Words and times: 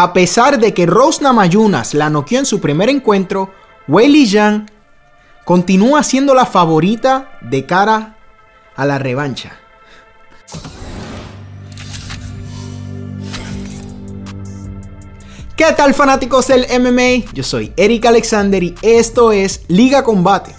A 0.00 0.12
pesar 0.12 0.60
de 0.60 0.72
que 0.72 0.86
Rose 0.86 1.24
Namayunas 1.24 1.92
la 1.92 2.08
noqueó 2.08 2.38
en 2.38 2.46
su 2.46 2.60
primer 2.60 2.88
encuentro, 2.88 3.50
Weili 3.88 4.28
Zhang 4.28 4.70
continúa 5.44 6.04
siendo 6.04 6.36
la 6.36 6.46
favorita 6.46 7.36
de 7.40 7.66
cara 7.66 8.16
a 8.76 8.86
la 8.86 9.00
revancha. 9.00 9.58
¿Qué 15.56 15.64
tal 15.76 15.94
fanáticos 15.94 16.46
del 16.46 16.64
MMA? 16.80 17.32
Yo 17.32 17.42
soy 17.42 17.72
Eric 17.76 18.06
Alexander 18.06 18.62
y 18.62 18.76
esto 18.82 19.32
es 19.32 19.62
Liga 19.66 20.04
Combate. 20.04 20.54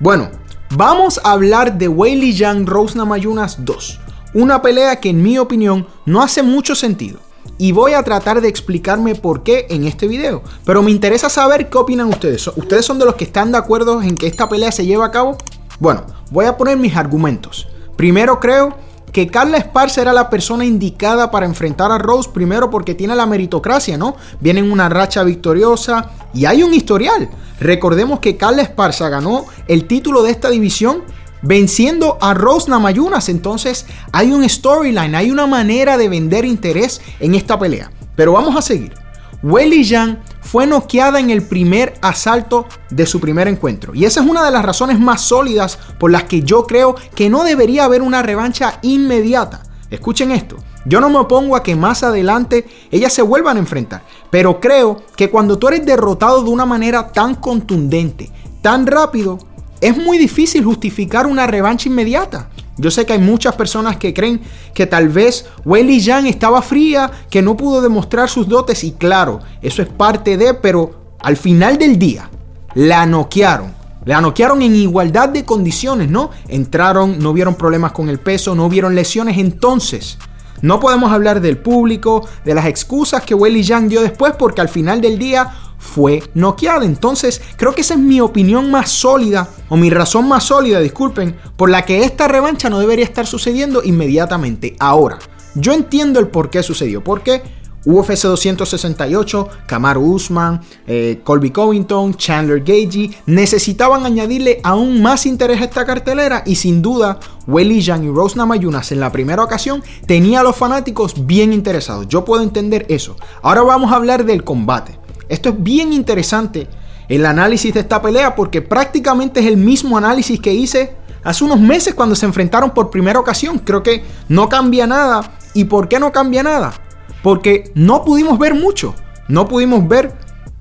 Bueno, 0.00 0.30
vamos 0.76 1.18
a 1.24 1.32
hablar 1.32 1.78
de 1.78 1.88
Weili 1.88 2.36
Zhang 2.36 2.66
Rose 2.66 2.98
Namayunas 2.98 3.64
2. 3.64 4.00
Una 4.34 4.60
pelea 4.60 4.96
que 4.96 5.08
en 5.08 5.22
mi 5.22 5.38
opinión 5.38 5.86
no 6.04 6.22
hace 6.22 6.42
mucho 6.42 6.74
sentido. 6.74 7.31
Y 7.62 7.70
voy 7.70 7.92
a 7.92 8.02
tratar 8.02 8.40
de 8.40 8.48
explicarme 8.48 9.14
por 9.14 9.44
qué 9.44 9.68
en 9.70 9.84
este 9.84 10.08
video. 10.08 10.42
Pero 10.64 10.82
me 10.82 10.90
interesa 10.90 11.28
saber 11.28 11.70
qué 11.70 11.78
opinan 11.78 12.08
ustedes. 12.08 12.48
¿Ustedes 12.48 12.84
son 12.84 12.98
de 12.98 13.04
los 13.04 13.14
que 13.14 13.22
están 13.22 13.52
de 13.52 13.58
acuerdo 13.58 14.02
en 14.02 14.16
que 14.16 14.26
esta 14.26 14.48
pelea 14.48 14.72
se 14.72 14.84
lleve 14.84 15.04
a 15.04 15.12
cabo? 15.12 15.36
Bueno, 15.78 16.04
voy 16.32 16.46
a 16.46 16.56
poner 16.56 16.76
mis 16.76 16.96
argumentos. 16.96 17.68
Primero 17.94 18.40
creo 18.40 18.76
que 19.12 19.28
Carla 19.28 19.58
Esparza 19.58 20.02
era 20.02 20.12
la 20.12 20.28
persona 20.28 20.64
indicada 20.64 21.30
para 21.30 21.46
enfrentar 21.46 21.92
a 21.92 21.98
Rose, 21.98 22.30
primero 22.34 22.68
porque 22.68 22.96
tiene 22.96 23.14
la 23.14 23.26
meritocracia, 23.26 23.96
¿no? 23.96 24.16
Viene 24.40 24.58
en 24.58 24.72
una 24.72 24.88
racha 24.88 25.22
victoriosa 25.22 26.10
y 26.34 26.46
hay 26.46 26.64
un 26.64 26.74
historial. 26.74 27.30
Recordemos 27.60 28.18
que 28.18 28.36
Carla 28.36 28.62
Esparza 28.62 29.08
ganó 29.08 29.44
el 29.68 29.86
título 29.86 30.24
de 30.24 30.32
esta 30.32 30.50
división 30.50 31.04
venciendo 31.42 32.18
a 32.20 32.34
Rose 32.34 32.70
Namayunas. 32.70 33.28
Entonces 33.28 33.86
hay 34.12 34.32
un 34.32 34.48
storyline, 34.48 35.14
hay 35.14 35.30
una 35.30 35.46
manera 35.46 35.96
de 35.96 36.08
vender 36.08 36.44
interés 36.44 37.00
en 37.20 37.34
esta 37.34 37.58
pelea. 37.58 37.90
Pero 38.16 38.32
vamos 38.32 38.56
a 38.56 38.62
seguir. 38.62 38.94
Weili 39.42 39.84
Zhang 39.84 40.18
fue 40.40 40.66
noqueada 40.66 41.18
en 41.18 41.30
el 41.30 41.42
primer 41.42 41.94
asalto 42.00 42.66
de 42.90 43.06
su 43.06 43.18
primer 43.20 43.48
encuentro. 43.48 43.94
Y 43.94 44.04
esa 44.04 44.20
es 44.20 44.28
una 44.28 44.44
de 44.44 44.52
las 44.52 44.64
razones 44.64 45.00
más 45.00 45.22
sólidas 45.22 45.78
por 45.98 46.12
las 46.12 46.24
que 46.24 46.42
yo 46.42 46.66
creo 46.66 46.94
que 47.14 47.28
no 47.28 47.42
debería 47.42 47.84
haber 47.84 48.02
una 48.02 48.22
revancha 48.22 48.78
inmediata. 48.82 49.62
Escuchen 49.90 50.30
esto. 50.30 50.56
Yo 50.84 51.00
no 51.00 51.10
me 51.10 51.18
opongo 51.18 51.56
a 51.56 51.62
que 51.62 51.76
más 51.76 52.02
adelante 52.02 52.66
ellas 52.90 53.12
se 53.12 53.22
vuelvan 53.22 53.56
a 53.56 53.60
enfrentar, 53.60 54.02
pero 54.30 54.58
creo 54.60 55.02
que 55.16 55.30
cuando 55.30 55.58
tú 55.58 55.68
eres 55.68 55.86
derrotado 55.86 56.42
de 56.42 56.50
una 56.50 56.66
manera 56.66 57.12
tan 57.12 57.36
contundente, 57.36 58.30
tan 58.62 58.86
rápido, 58.86 59.38
es 59.82 59.96
muy 59.96 60.16
difícil 60.16 60.64
justificar 60.64 61.26
una 61.26 61.46
revancha 61.46 61.88
inmediata. 61.88 62.48
Yo 62.78 62.90
sé 62.90 63.04
que 63.04 63.14
hay 63.14 63.18
muchas 63.18 63.56
personas 63.56 63.96
que 63.96 64.14
creen 64.14 64.40
que 64.72 64.86
tal 64.86 65.08
vez 65.08 65.44
Weili 65.64 66.00
Yang 66.00 66.28
estaba 66.28 66.62
fría, 66.62 67.10
que 67.28 67.42
no 67.42 67.56
pudo 67.56 67.82
demostrar 67.82 68.30
sus 68.30 68.48
dotes 68.48 68.84
y 68.84 68.92
claro, 68.92 69.40
eso 69.60 69.82
es 69.82 69.88
parte 69.88 70.36
de, 70.38 70.54
pero 70.54 71.16
al 71.20 71.36
final 71.36 71.78
del 71.78 71.98
día 71.98 72.30
la 72.74 73.04
noquearon. 73.06 73.74
La 74.04 74.20
noquearon 74.20 74.62
en 74.62 74.74
igualdad 74.76 75.28
de 75.28 75.44
condiciones, 75.44 76.08
¿no? 76.08 76.30
Entraron, 76.48 77.18
no 77.18 77.32
vieron 77.32 77.56
problemas 77.56 77.90
con 77.90 78.08
el 78.08 78.20
peso, 78.20 78.54
no 78.54 78.68
vieron 78.68 78.94
lesiones, 78.94 79.36
entonces 79.36 80.16
no 80.62 80.78
podemos 80.78 81.10
hablar 81.10 81.40
del 81.40 81.58
público, 81.58 82.26
de 82.44 82.54
las 82.54 82.66
excusas 82.66 83.22
que 83.22 83.34
Weili 83.34 83.64
Yang 83.64 83.88
dio 83.88 84.00
después 84.00 84.34
porque 84.38 84.60
al 84.60 84.68
final 84.68 85.00
del 85.00 85.18
día 85.18 85.52
fue 85.82 86.22
noqueada. 86.34 86.84
Entonces, 86.84 87.42
creo 87.56 87.74
que 87.74 87.80
esa 87.80 87.94
es 87.94 88.00
mi 88.00 88.20
opinión 88.20 88.70
más 88.70 88.90
sólida, 88.90 89.48
o 89.68 89.76
mi 89.76 89.90
razón 89.90 90.28
más 90.28 90.44
sólida, 90.44 90.80
disculpen, 90.80 91.36
por 91.56 91.68
la 91.68 91.84
que 91.84 92.04
esta 92.04 92.28
revancha 92.28 92.70
no 92.70 92.78
debería 92.78 93.04
estar 93.04 93.26
sucediendo 93.26 93.82
inmediatamente. 93.82 94.76
Ahora, 94.78 95.18
yo 95.54 95.72
entiendo 95.72 96.20
el 96.20 96.28
por 96.28 96.50
qué 96.50 96.62
sucedió. 96.62 97.02
Porque 97.02 97.42
UFC 97.84 98.22
268, 98.22 99.48
Kamaru 99.66 100.12
Usman, 100.14 100.60
eh, 100.86 101.20
Colby 101.24 101.50
Covington, 101.50 102.14
Chandler 102.14 102.60
Gagey 102.60 103.10
necesitaban 103.26 104.06
añadirle 104.06 104.60
aún 104.62 105.02
más 105.02 105.26
interés 105.26 105.60
a 105.60 105.64
esta 105.64 105.84
cartelera 105.84 106.44
y 106.46 106.54
sin 106.54 106.80
duda 106.80 107.18
Weili 107.48 107.82
Zhang 107.82 108.04
y 108.04 108.08
Rose 108.08 108.36
Namayunas 108.36 108.92
en 108.92 109.00
la 109.00 109.10
primera 109.10 109.42
ocasión 109.42 109.82
tenía 110.06 110.40
a 110.40 110.42
los 110.44 110.56
fanáticos 110.56 111.26
bien 111.26 111.52
interesados. 111.52 112.06
Yo 112.06 112.24
puedo 112.24 112.44
entender 112.44 112.86
eso. 112.88 113.16
Ahora 113.42 113.62
vamos 113.62 113.90
a 113.90 113.96
hablar 113.96 114.24
del 114.24 114.44
combate. 114.44 115.01
Esto 115.32 115.48
es 115.48 115.62
bien 115.62 115.94
interesante, 115.94 116.68
el 117.08 117.24
análisis 117.24 117.72
de 117.72 117.80
esta 117.80 118.02
pelea, 118.02 118.34
porque 118.36 118.60
prácticamente 118.60 119.40
es 119.40 119.46
el 119.46 119.56
mismo 119.56 119.96
análisis 119.96 120.38
que 120.38 120.52
hice 120.52 120.94
hace 121.24 121.44
unos 121.44 121.58
meses 121.58 121.94
cuando 121.94 122.14
se 122.14 122.26
enfrentaron 122.26 122.72
por 122.72 122.90
primera 122.90 123.18
ocasión. 123.18 123.58
Creo 123.58 123.82
que 123.82 124.04
no 124.28 124.50
cambia 124.50 124.86
nada. 124.86 125.38
¿Y 125.54 125.64
por 125.64 125.88
qué 125.88 125.98
no 125.98 126.12
cambia 126.12 126.42
nada? 126.42 126.74
Porque 127.22 127.72
no 127.74 128.04
pudimos 128.04 128.38
ver 128.38 128.54
mucho. 128.54 128.94
No 129.26 129.48
pudimos 129.48 129.88
ver 129.88 130.12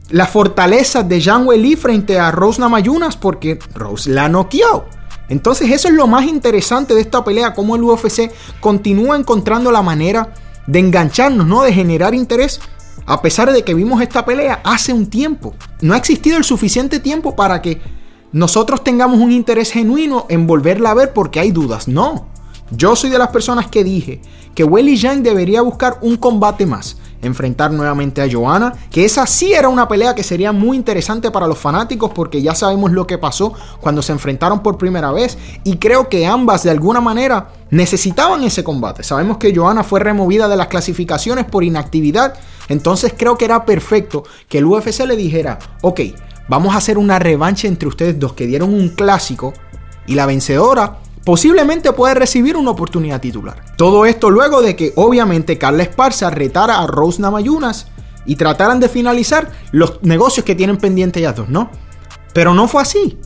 la 0.10 0.26
fortaleza 0.26 1.04
de 1.04 1.20
Jean 1.20 1.46
Weili 1.46 1.76
frente 1.76 2.18
a 2.18 2.32
Rose 2.32 2.62
Namayunas 2.62 3.18
porque 3.18 3.60
Rose 3.74 4.10
la 4.10 4.30
noqueó. 4.30 4.86
Entonces 5.28 5.70
eso 5.70 5.90
es 5.90 5.96
lo 5.96 6.08
más 6.08 6.24
interesante 6.24 6.94
de 6.94 7.02
esta 7.02 7.26
pelea, 7.26 7.54
cómo 7.54 7.76
el 7.76 7.84
UFC 7.84 8.32
continúa 8.62 9.18
encontrando 9.18 9.70
la 9.70 9.82
manera 9.82 10.34
de 10.66 10.80
engancharnos, 10.80 11.46
¿no? 11.46 11.62
De 11.64 11.74
generar 11.74 12.16
interés 12.16 12.62
a 13.12 13.22
pesar 13.22 13.52
de 13.52 13.64
que 13.64 13.74
vimos 13.74 14.02
esta 14.02 14.24
pelea 14.24 14.62
hace 14.64 14.94
un 14.94 15.06
tiempo. 15.06 15.54
No 15.82 15.94
ha 15.94 15.98
existido 15.98 16.38
el 16.38 16.46
suficiente 16.46 17.02
tiempo 17.02 17.36
para 17.36 17.62
que 17.62 17.82
nosotros 18.32 18.86
tengamos 18.86 19.20
un 19.20 19.34
interés 19.34 19.74
genuino 19.74 20.26
en 20.30 20.48
volverla 20.48 20.92
a 20.92 20.94
ver 20.94 21.12
porque 21.12 21.42
hay 21.42 21.52
dudas. 21.52 21.90
No. 21.90 22.28
Yo 22.72 22.96
soy 22.96 23.10
de 23.10 23.18
las 23.18 23.28
personas 23.28 23.68
que 23.68 23.84
dije 23.84 24.22
que 24.56 24.64
Weili 24.64 24.98
Zhang 24.98 25.24
debería 25.24 25.62
buscar 25.62 25.98
un 26.02 26.16
combate 26.16 26.66
más 26.66 26.96
enfrentar 27.22 27.72
nuevamente 27.72 28.22
a 28.22 28.30
Joanna, 28.32 28.74
que 28.90 29.06
esa 29.06 29.26
sí 29.26 29.54
era 29.54 29.70
una 29.70 29.88
pelea 29.88 30.16
que 30.16 30.24
sería 30.24 30.52
muy 30.52 30.76
interesante 30.76 31.32
para 31.32 31.48
los 31.48 31.58
fanáticos 31.58 32.12
porque 32.14 32.42
ya 32.42 32.56
sabemos 32.56 32.92
lo 32.92 33.06
que 33.08 33.18
pasó 33.18 33.54
cuando 33.80 34.02
se 34.02 34.12
enfrentaron 34.12 34.62
por 34.62 34.78
primera 34.78 35.12
vez 35.12 35.38
y 35.64 35.78
creo 35.78 36.10
que 36.10 36.26
ambas 36.26 36.64
de 36.64 36.72
alguna 36.72 37.02
manera 37.02 37.50
necesitaban 37.70 38.44
ese 38.44 38.64
combate. 38.64 39.04
Sabemos 39.04 39.38
que 39.38 39.56
Joanna 39.56 39.84
fue 39.84 40.00
removida 40.00 40.48
de 40.48 40.58
las 40.58 40.68
clasificaciones 40.68 41.46
por 41.46 41.64
inactividad, 41.64 42.34
entonces 42.72 43.14
creo 43.18 43.38
que 43.38 43.46
era 43.46 43.66
perfecto 43.66 44.24
que 44.48 44.60
el 44.60 44.66
UFC 44.66 45.06
le 45.06 45.16
dijera, 45.16 45.60
ok, 45.82 46.02
vamos 46.48 46.74
a 46.74 46.78
hacer 46.78 46.98
una 46.98 47.20
revancha 47.20 47.68
entre 47.68 47.88
ustedes 47.88 48.20
dos 48.20 48.34
que 48.34 48.48
dieron 48.48 48.74
un 48.74 48.90
clásico 48.90 49.54
y 50.08 50.16
la 50.16 50.26
vencedora 50.26 50.98
posiblemente 51.24 51.92
puede 51.94 52.16
recibir 52.16 52.58
una 52.58 52.72
oportunidad 52.72 53.22
titular. 53.22 53.76
Todo 53.78 54.06
esto 54.06 54.30
luego 54.30 54.62
de 54.62 54.76
que 54.76 54.94
obviamente 54.96 55.58
Carla 55.58 55.84
Esparza 55.84 56.30
retara 56.30 56.80
a 56.80 56.88
Rose 56.88 57.22
Namayunas 57.22 57.88
y 58.26 58.36
trataran 58.36 58.80
de 58.80 58.90
finalizar 58.90 59.52
los 59.72 60.02
negocios 60.04 60.46
que 60.46 60.56
tienen 60.56 60.78
pendientes 60.78 61.22
ellas 61.22 61.36
dos, 61.36 61.50
¿no? 61.50 61.70
Pero 62.34 62.54
no 62.54 62.68
fue 62.68 62.82
así. 62.82 63.18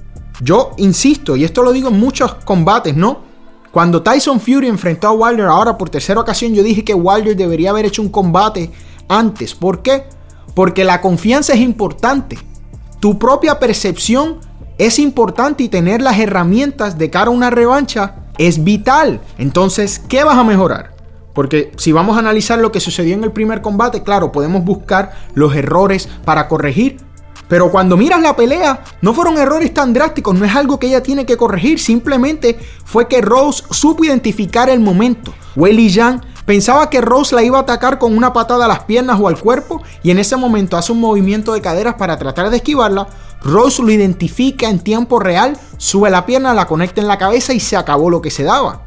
Yo 0.41 0.71
insisto, 0.77 1.35
y 1.35 1.45
esto 1.45 1.63
lo 1.63 1.71
digo 1.71 1.89
en 1.89 1.99
muchos 1.99 2.35
combates, 2.45 2.95
¿no? 2.95 3.23
Cuando 3.71 4.01
Tyson 4.01 4.39
Fury 4.39 4.67
enfrentó 4.67 5.07
a 5.07 5.11
Wilder 5.11 5.47
ahora 5.47 5.77
por 5.77 5.89
tercera 5.89 6.21
ocasión, 6.21 6.53
yo 6.53 6.63
dije 6.63 6.83
que 6.83 6.93
Wilder 6.93 7.35
debería 7.35 7.71
haber 7.71 7.85
hecho 7.85 8.01
un 8.01 8.09
combate 8.09 8.71
antes. 9.07 9.53
¿Por 9.53 9.81
qué? 9.81 10.03
Porque 10.53 10.83
la 10.83 11.01
confianza 11.01 11.53
es 11.53 11.59
importante. 11.59 12.37
Tu 12.99 13.19
propia 13.19 13.59
percepción 13.59 14.39
es 14.77 14.99
importante 14.99 15.63
y 15.63 15.69
tener 15.69 16.01
las 16.01 16.19
herramientas 16.19 16.97
de 16.97 17.09
cara 17.09 17.27
a 17.27 17.33
una 17.33 17.49
revancha 17.49 18.15
es 18.37 18.63
vital. 18.63 19.21
Entonces, 19.37 19.99
¿qué 19.99 20.23
vas 20.23 20.37
a 20.37 20.43
mejorar? 20.43 20.95
Porque 21.33 21.71
si 21.77 21.91
vamos 21.91 22.15
a 22.15 22.19
analizar 22.19 22.59
lo 22.59 22.71
que 22.71 22.79
sucedió 22.79 23.13
en 23.13 23.23
el 23.23 23.31
primer 23.31 23.61
combate, 23.61 24.03
claro, 24.03 24.31
podemos 24.31 24.63
buscar 24.63 25.11
los 25.33 25.55
errores 25.55 26.07
para 26.23 26.47
corregir. 26.47 26.97
Pero 27.47 27.69
cuando 27.69 27.97
miras 27.97 28.21
la 28.21 28.35
pelea, 28.35 28.83
no 29.01 29.13
fueron 29.13 29.37
errores 29.37 29.73
tan 29.73 29.93
drásticos, 29.93 30.33
no 30.33 30.45
es 30.45 30.55
algo 30.55 30.79
que 30.79 30.87
ella 30.87 31.03
tiene 31.03 31.25
que 31.25 31.37
corregir, 31.37 31.79
simplemente 31.79 32.57
fue 32.85 33.07
que 33.07 33.21
Rose 33.21 33.63
supo 33.69 34.03
identificar 34.03 34.69
el 34.69 34.79
momento. 34.79 35.33
Weili 35.55 35.89
Zhang 35.89 36.21
Pensaba 36.45 36.91
que 36.91 37.01
Rose 37.01 37.33
la 37.33 37.43
iba 37.43 37.57
a 37.57 37.61
atacar 37.61 37.97
con 37.97 38.15
una 38.15 38.31
patada 38.31 38.65
a 38.65 38.67
las 38.67 38.83
piernas 38.83 39.19
o 39.19 39.27
al 39.27 39.39
cuerpo 39.39 39.81
y 40.03 40.11
en 40.11 40.19
ese 40.19 40.37
momento 40.37 40.77
hace 40.77 40.91
un 40.91 40.99
movimiento 40.99 41.53
de 41.53 41.61
caderas 41.61 41.95
para 41.95 42.19
tratar 42.19 42.51
de 42.51 42.57
esquivarla. 42.57 43.07
Rose 43.41 43.81
lo 43.81 43.89
identifica 43.89 44.69
en 44.69 44.79
tiempo 44.79 45.19
real, 45.19 45.57
sube 45.77 46.11
la 46.11 46.25
pierna, 46.25 46.53
la 46.53 46.67
conecta 46.67 47.01
en 47.01 47.07
la 47.07 47.17
cabeza 47.17 47.53
y 47.53 47.59
se 47.59 47.75
acabó 47.75 48.11
lo 48.11 48.21
que 48.21 48.29
se 48.29 48.43
daba. 48.43 48.85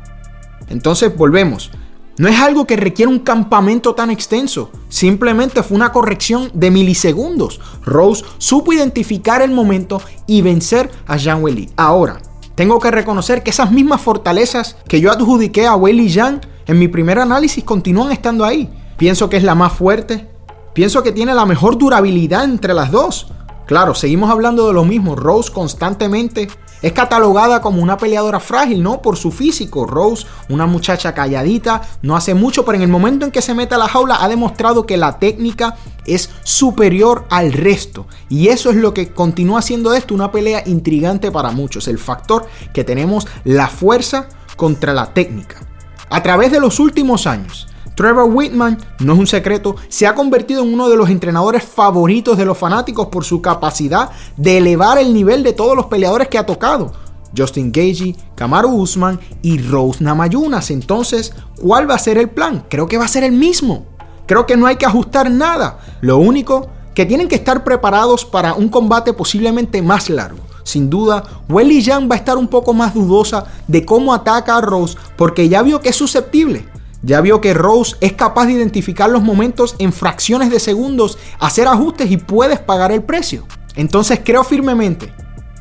Entonces 0.69 1.17
volvemos. 1.17 1.73
No 2.17 2.29
es 2.29 2.39
algo 2.41 2.67
que 2.67 2.77
requiere 2.77 3.11
un 3.11 3.21
campamento 3.21 3.95
tan 3.95 4.11
extenso, 4.11 4.73
simplemente 4.89 5.63
fue 5.63 5.77
una 5.77 5.93
corrección 5.93 6.51
de 6.53 6.73
milisegundos. 6.73 7.61
Rose 7.85 8.25
supo 8.39 8.73
identificar 8.73 9.41
el 9.41 9.53
momento 9.53 10.03
y 10.27 10.43
vencer 10.43 10.91
a 11.07 11.17
Jean 11.17 11.45
Weili. 11.45 11.71
Ahora, 11.77 12.21
tengo 12.57 12.81
que 12.81 12.91
reconocer 12.91 13.45
que 13.45 13.51
esas 13.51 13.71
mismas 13.71 14.01
fortalezas 14.01 14.77
que 14.89 15.01
yo 15.01 15.13
adjudiqué 15.13 15.69
a 15.69 15.77
Weili 15.77 16.13
Zhang 16.13 16.41
en 16.69 16.79
mi 16.79 16.87
primer 16.87 17.19
análisis 17.19 17.65
continúan 17.65 18.13
estando 18.13 18.45
ahí. 18.45 18.71
Pienso 18.97 19.29
que 19.29 19.39
es 19.39 19.43
la 19.43 19.55
más 19.55 19.73
fuerte. 19.73 20.29
Pienso 20.75 21.03
que 21.03 21.13
tiene 21.13 21.35
la 21.35 21.47
mejor 21.47 21.79
durabilidad 21.79 22.45
entre 22.45 22.75
las 22.75 22.93
dos. 22.93 23.33
Claro, 23.67 23.95
seguimos 23.95 24.31
hablando 24.31 24.67
de 24.67 24.75
lo 24.75 24.85
mismo. 24.85 25.17
Rose 25.17 25.51
constantemente 25.51 26.49
es 26.83 26.93
catalogada 26.93 27.61
como 27.61 27.83
una 27.83 27.97
peleadora 27.97 28.39
frágil, 28.39 28.83
¿no? 28.83 29.01
Por 29.01 29.17
su 29.17 29.33
físico. 29.33 29.87
Rose, 29.87 30.27
una 30.51 30.67
muchacha 30.67 31.15
calladita, 31.15 31.83
no 32.03 32.17
hace 32.17 32.35
mucho, 32.35 32.65
pero 32.65 32.77
en 32.77 32.83
el 32.83 32.89
momento 32.89 33.25
en 33.25 33.33
que 33.33 33.43
se 33.43 33.55
mete 33.55 33.75
a 33.75 33.79
la 33.79 33.89
jaula 33.89 34.19
ha 34.21 34.29
demostrado 34.29 34.87
que 34.87 34.97
la 34.97 35.19
técnica 35.19 35.77
es 36.07 36.31
superior 36.45 37.25
al 37.31 37.53
resto. 37.53 38.07
Y 38.29 38.49
eso 38.49 38.71
es 38.71 38.77
lo 38.77 38.93
que 38.93 39.13
continúa 39.13 39.61
de 39.61 39.99
esto 39.99 40.15
una 40.15 40.31
pelea 40.31 40.63
intrigante 40.67 41.31
para 41.31 41.51
muchos. 41.51 41.89
El 41.89 41.99
factor 41.99 42.47
que 42.75 42.85
tenemos 42.85 43.27
la 43.45 43.69
fuerza 43.69 44.29
contra 44.57 44.93
la 44.93 45.15
técnica. 45.15 45.68
A 46.11 46.23
través 46.23 46.51
de 46.51 46.61
los 46.61 46.81
últimos 46.81 47.27
años, 47.27 47.69
Trevor 47.95 48.31
Whitman, 48.33 48.79
no 49.01 49.13
es 49.13 49.19
un 49.19 49.27
secreto, 49.27 49.77
se 49.89 50.07
ha 50.07 50.15
convertido 50.15 50.63
en 50.63 50.73
uno 50.73 50.89
de 50.89 50.97
los 50.97 51.11
entrenadores 51.11 51.65
favoritos 51.65 52.39
de 52.39 52.45
los 52.45 52.57
fanáticos 52.57 53.09
por 53.09 53.25
su 53.25 53.43
capacidad 53.43 54.11
de 54.37 54.59
elevar 54.59 54.99
el 54.99 55.13
nivel 55.13 55.43
de 55.43 55.53
todos 55.53 55.77
los 55.77 55.87
peleadores 55.87 56.29
que 56.29 56.39
ha 56.39 56.47
tocado. 56.47 56.93
Justin 57.37 57.73
Gagey, 57.73 58.17
Kamaru 58.37 58.71
Usman 58.71 59.19
y 59.43 59.59
Rose 59.59 60.03
Namayunas. 60.03 60.71
Entonces, 60.71 61.35
¿cuál 61.61 61.91
va 61.91 61.97
a 61.97 61.99
ser 61.99 62.19
el 62.19 62.31
plan? 62.31 62.65
Creo 62.71 62.87
que 62.87 62.99
va 62.99 63.05
a 63.05 63.09
ser 63.09 63.25
el 63.25 63.33
mismo. 63.33 63.85
Creo 64.27 64.47
que 64.47 64.57
no 64.57 64.67
hay 64.67 64.77
que 64.77 64.87
ajustar 64.87 65.31
nada. 65.31 65.79
Lo 66.01 66.19
único 66.19 66.69
que 66.95 67.05
tienen 67.05 67.29
que 67.29 67.35
estar 67.35 67.65
preparados 67.65 68.25
para 68.25 68.55
un 68.55 68.69
combate 68.69 69.13
posiblemente 69.13 69.83
más 69.83 70.09
largo. 70.09 70.48
Sin 70.69 70.91
duda, 70.91 71.23
Welly 71.49 71.81
Yang 71.81 72.11
va 72.11 72.15
a 72.15 72.19
estar 72.19 72.37
un 72.37 72.47
poco 72.47 72.75
más 72.75 72.93
dudosa 72.93 73.47
de 73.67 73.87
cómo 73.87 74.13
ataca 74.13 74.59
a 74.59 74.61
Rose 74.61 74.99
porque 75.17 75.49
ya 75.49 75.63
vio 75.63 75.81
que 75.81 75.89
es 75.89 75.97
susceptible. 75.97 76.69
Ya 77.03 77.23
vio 77.23 77.41
que 77.41 77.55
Rose 77.55 77.97
es 78.03 78.13
capaz 78.13 78.45
de 78.45 78.53
identificar 78.53 79.09
los 79.09 79.23
momentos 79.23 79.77
en 79.79 79.95
fracciones 79.95 80.51
de 80.51 80.61
segundos, 80.61 81.17
hacer 81.39 81.69
ajustes 81.69 82.11
y 82.11 82.19
puedes 82.19 82.59
pagar 82.59 82.93
el 82.93 83.03
precio. 83.03 83.47
Entonces 83.77 84.21
creo 84.23 84.45
firmemente 84.45 85.11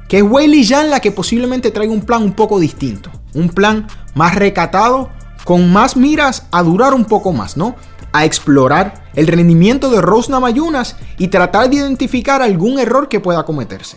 que 0.10 0.18
es 0.18 0.24
Weili 0.24 0.68
Jan 0.68 0.90
la 0.90 1.00
que 1.00 1.14
posiblemente 1.14 1.72
traiga 1.72 1.94
un 1.94 2.02
plan 2.02 2.22
un 2.22 2.34
poco 2.34 2.60
distinto. 2.60 3.10
Un 3.34 3.48
plan 3.48 3.88
más 4.14 4.36
recatado, 4.36 5.08
con 5.46 5.72
más 5.72 5.96
miras 5.96 6.48
a 6.52 6.64
durar 6.64 6.94
un 6.94 7.06
poco 7.06 7.32
más, 7.32 7.56
¿no? 7.56 7.78
A 8.12 8.26
explorar 8.26 9.06
el 9.14 9.28
rendimiento 9.28 9.90
de 9.90 10.02
Rose 10.02 10.30
Namayunas 10.30 10.98
y 11.18 11.30
tratar 11.30 11.70
de 11.70 11.78
identificar 11.78 12.42
algún 12.42 12.78
error 12.78 13.08
que 13.08 13.22
pueda 13.22 13.46
cometerse. 13.46 13.96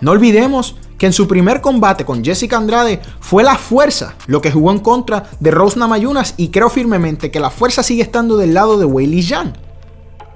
No 0.00 0.12
olvidemos 0.12 0.76
que 0.96 1.06
en 1.06 1.12
su 1.12 1.26
primer 1.26 1.60
combate 1.60 2.04
con 2.04 2.24
Jessica 2.24 2.56
Andrade 2.56 3.00
fue 3.20 3.42
la 3.42 3.56
fuerza 3.56 4.14
lo 4.26 4.40
que 4.40 4.50
jugó 4.50 4.72
en 4.72 4.78
contra 4.80 5.30
de 5.40 5.50
Rose 5.50 5.78
Namayunas 5.78 6.34
y 6.36 6.48
creo 6.48 6.70
firmemente 6.70 7.30
que 7.30 7.40
la 7.40 7.50
fuerza 7.50 7.82
sigue 7.82 8.02
estando 8.02 8.36
del 8.36 8.54
lado 8.54 8.78
de 8.78 8.84
Weili 8.84 9.22
Zhang. 9.22 9.54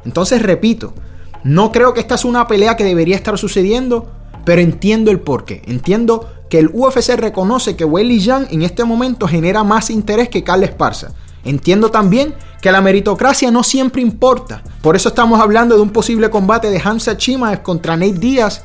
Entonces 0.05 0.43
repito, 0.43 0.95
no 1.45 1.73
creo 1.73 1.95
que 1.95 2.01
esta 2.01 2.15
es 2.15 2.25
una 2.25 2.47
pelea 2.47 2.77
que 2.77 2.85
debería 2.85 3.17
estar 3.17 3.39
sucediendo, 3.39 4.11
pero 4.45 4.61
entiendo 4.61 5.11
el 5.11 5.21
porqué. 5.21 5.63
Entiendo 5.67 6.29
que 6.49 6.59
el 6.59 6.71
UFC 6.73 7.17
reconoce 7.17 7.77
que 7.77 7.85
Weili 7.85 8.21
Zhang 8.21 8.47
en 8.51 8.63
este 8.63 8.85
momento 8.85 9.27
genera 9.29 9.65
más 9.65 9.91
interés 9.91 10.29
que 10.29 10.45
Carl 10.45 10.63
Esparza. 10.63 11.13
Entiendo 11.45 11.91
también 11.91 12.35
que 12.61 12.71
la 12.71 12.81
meritocracia 12.81 13.51
no 13.51 13.65
siempre 13.65 14.03
importa. 14.03 14.63
Por 14.81 14.95
eso 14.95 15.09
estamos 15.09 15.41
hablando 15.41 15.75
de 15.75 15.83
un 15.83 15.91
posible 15.91 16.31
combate 16.31 16.71
de 16.71 16.81
Hamza 16.83 17.17
Chimaev 17.17 17.63
contra 17.63 17.97
Nate 17.97 18.13
Díaz 18.13 18.65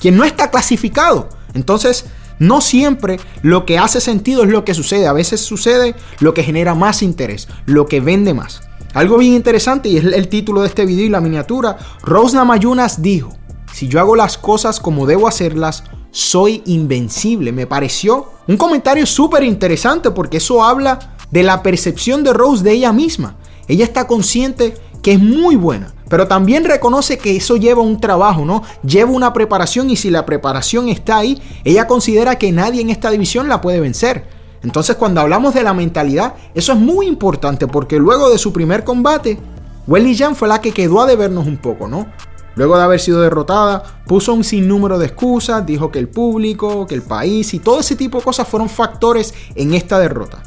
quien 0.00 0.16
no 0.16 0.24
está 0.24 0.50
clasificado. 0.50 1.28
Entonces, 1.54 2.06
no 2.38 2.60
siempre 2.60 3.18
lo 3.42 3.64
que 3.64 3.78
hace 3.78 4.00
sentido 4.00 4.42
es 4.44 4.50
lo 4.50 4.64
que 4.64 4.74
sucede. 4.74 5.06
A 5.06 5.12
veces 5.12 5.40
sucede 5.40 5.94
lo 6.20 6.34
que 6.34 6.42
genera 6.42 6.74
más 6.74 7.02
interés, 7.02 7.48
lo 7.66 7.86
que 7.86 8.00
vende 8.00 8.34
más. 8.34 8.62
Algo 8.94 9.18
bien 9.18 9.34
interesante, 9.34 9.88
y 9.88 9.98
es 9.98 10.04
el 10.04 10.28
título 10.28 10.62
de 10.62 10.68
este 10.68 10.86
video 10.86 11.04
y 11.04 11.10
la 11.10 11.20
miniatura, 11.20 11.76
Rose 12.02 12.34
Namayunas 12.34 13.02
dijo, 13.02 13.36
si 13.72 13.88
yo 13.88 14.00
hago 14.00 14.16
las 14.16 14.38
cosas 14.38 14.80
como 14.80 15.06
debo 15.06 15.28
hacerlas, 15.28 15.84
soy 16.10 16.62
invencible. 16.64 17.52
Me 17.52 17.66
pareció 17.66 18.30
un 18.48 18.56
comentario 18.56 19.04
súper 19.04 19.42
interesante 19.44 20.10
porque 20.10 20.38
eso 20.38 20.64
habla 20.64 21.14
de 21.30 21.42
la 21.42 21.62
percepción 21.62 22.24
de 22.24 22.32
Rose 22.32 22.64
de 22.64 22.72
ella 22.72 22.92
misma. 22.92 23.36
Ella 23.68 23.84
está 23.84 24.06
consciente 24.06 24.74
que 25.02 25.12
es 25.12 25.20
muy 25.20 25.56
buena, 25.56 25.94
pero 26.08 26.28
también 26.28 26.64
reconoce 26.64 27.18
que 27.18 27.36
eso 27.36 27.56
lleva 27.56 27.82
un 27.82 28.00
trabajo, 28.00 28.44
¿no? 28.44 28.62
Lleva 28.82 29.10
una 29.10 29.32
preparación 29.32 29.90
y 29.90 29.96
si 29.96 30.10
la 30.10 30.24
preparación 30.24 30.88
está 30.88 31.18
ahí, 31.18 31.40
ella 31.64 31.86
considera 31.86 32.36
que 32.36 32.52
nadie 32.52 32.80
en 32.80 32.90
esta 32.90 33.10
división 33.10 33.48
la 33.48 33.60
puede 33.60 33.80
vencer. 33.80 34.24
Entonces 34.62 34.96
cuando 34.96 35.20
hablamos 35.20 35.54
de 35.54 35.62
la 35.62 35.74
mentalidad, 35.74 36.34
eso 36.54 36.72
es 36.72 36.78
muy 36.78 37.06
importante 37.06 37.66
porque 37.66 37.98
luego 37.98 38.30
de 38.30 38.38
su 38.38 38.52
primer 38.52 38.84
combate, 38.84 39.38
Welly 39.86 40.16
Jan 40.16 40.36
fue 40.36 40.48
la 40.48 40.60
que 40.60 40.72
quedó 40.72 41.00
a 41.00 41.06
debernos 41.06 41.46
un 41.46 41.56
poco, 41.56 41.88
¿no? 41.88 42.06
Luego 42.54 42.76
de 42.78 42.84
haber 42.84 43.00
sido 43.00 43.20
derrotada, 43.20 43.82
puso 44.06 44.32
un 44.32 44.42
sinnúmero 44.42 44.98
de 44.98 45.06
excusas, 45.06 45.66
dijo 45.66 45.90
que 45.90 45.98
el 45.98 46.08
público, 46.08 46.86
que 46.86 46.94
el 46.94 47.02
país 47.02 47.52
y 47.52 47.58
todo 47.58 47.80
ese 47.80 47.96
tipo 47.96 48.18
de 48.18 48.24
cosas 48.24 48.48
fueron 48.48 48.68
factores 48.68 49.34
en 49.54 49.74
esta 49.74 49.98
derrota. 49.98 50.42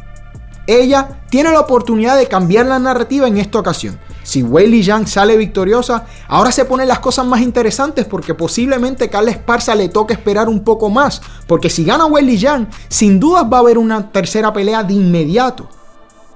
Ella 0.66 1.22
tiene 1.30 1.52
la 1.52 1.60
oportunidad 1.60 2.18
de 2.18 2.28
cambiar 2.28 2.66
la 2.66 2.80
narrativa 2.80 3.28
en 3.28 3.38
esta 3.38 3.60
ocasión 3.60 4.00
si 4.30 4.44
Weili 4.44 4.84
Zhang 4.84 5.08
sale 5.08 5.36
victoriosa, 5.38 6.06
ahora 6.28 6.52
se 6.52 6.64
ponen 6.64 6.88
las 6.88 7.00
cosas 7.00 7.26
más 7.26 7.42
interesantes 7.42 8.06
porque 8.06 8.36
posiblemente 8.36 9.10
Carla 9.10 9.31
Esparza 9.31 9.74
le 9.74 9.90
toque 9.90 10.14
esperar 10.14 10.48
un 10.48 10.64
poco 10.64 10.92
más. 10.92 11.20
Porque 11.48 11.72
si 11.72 11.84
gana 11.84 12.06
Weili 12.06 12.38
Zhang, 12.38 12.70
sin 12.90 13.20
dudas 13.20 13.46
va 13.52 13.58
a 13.58 13.62
haber 13.62 13.80
una 13.80 14.12
tercera 14.12 14.54
pelea 14.54 14.84
de 14.84 14.94
inmediato. 14.94 15.68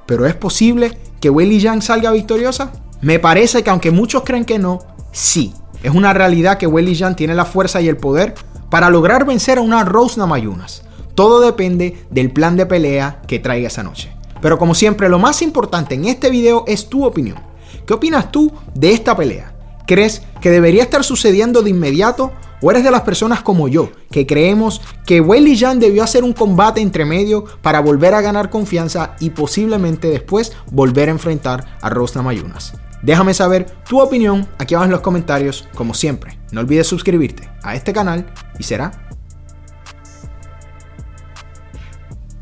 Pero 0.07 0.25
es 0.25 0.33
posible 0.33 0.97
que 1.21 1.29
Weili 1.29 1.61
Zhang 1.61 1.83
salga 1.83 2.09
victoriosa. 2.09 2.71
Me 3.01 3.19
parece 3.19 3.61
que 3.61 3.69
aunque 3.69 3.91
muchos 3.91 4.23
creen 4.23 4.45
que 4.45 4.57
no, 4.57 4.79
sí. 5.11 5.53
Es 5.83 5.93
una 5.93 6.13
realidad 6.13 6.57
que 6.57 6.65
Weili 6.65 6.95
Zhang 6.95 7.15
tiene 7.15 7.35
la 7.35 7.45
fuerza 7.45 7.79
y 7.79 7.89
el 7.89 7.97
poder 7.97 8.33
para 8.71 8.89
lograr 8.89 9.23
vencer 9.23 9.59
a 9.59 9.61
una 9.61 9.83
Rose 9.83 10.19
Namayunas. 10.19 10.81
Todo 11.13 11.41
depende 11.41 12.07
del 12.09 12.31
plan 12.31 12.57
de 12.57 12.65
pelea 12.65 13.21
que 13.27 13.37
traiga 13.37 13.67
esa 13.67 13.83
noche. 13.83 14.11
Pero 14.41 14.57
como 14.57 14.73
siempre, 14.73 15.09
lo 15.09 15.19
más 15.19 15.43
importante 15.43 15.93
en 15.93 16.05
este 16.05 16.31
video 16.31 16.63
es 16.65 16.89
tu 16.89 17.05
opinión. 17.05 17.52
¿Qué 17.85 17.93
opinas 17.93 18.31
tú 18.31 18.51
de 18.73 18.91
esta 18.91 19.15
pelea? 19.15 19.53
¿Crees 19.85 20.21
que 20.41 20.49
debería 20.51 20.83
estar 20.83 21.03
sucediendo 21.03 21.61
de 21.61 21.69
inmediato? 21.69 22.31
¿O 22.61 22.71
eres 22.71 22.85
de 22.85 22.91
las 22.91 23.01
personas 23.01 23.41
como 23.41 23.67
yo, 23.67 23.91
que 24.09 24.25
creemos 24.25 24.81
que 25.05 25.19
Weili 25.19 25.57
Jan 25.57 25.79
debió 25.79 26.01
hacer 26.01 26.23
un 26.23 26.31
combate 26.31 26.79
entre 26.79 27.03
medio 27.03 27.43
para 27.61 27.81
volver 27.81 28.13
a 28.13 28.21
ganar 28.21 28.49
confianza 28.49 29.17
y 29.19 29.31
posiblemente 29.31 30.09
después 30.09 30.53
volver 30.71 31.09
a 31.09 31.11
enfrentar 31.11 31.77
a 31.81 31.89
Rosna 31.89 32.21
Mayunas? 32.21 32.73
Déjame 33.01 33.33
saber 33.33 33.65
tu 33.87 33.99
opinión 33.99 34.47
aquí 34.59 34.75
abajo 34.75 34.85
en 34.85 34.91
los 34.91 35.01
comentarios, 35.01 35.67
como 35.75 35.93
siempre. 35.93 36.39
No 36.53 36.61
olvides 36.61 36.87
suscribirte 36.87 37.49
a 37.63 37.75
este 37.75 37.91
canal 37.91 38.25
y 38.57 38.63
será 38.63 38.91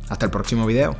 hasta 0.07 0.25
el 0.25 0.31
próximo 0.31 0.67
video. 0.67 0.95